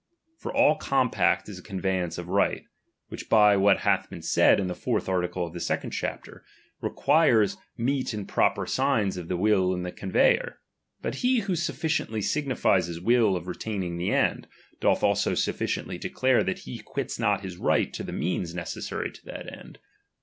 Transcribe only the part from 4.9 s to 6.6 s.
article of the second chapter,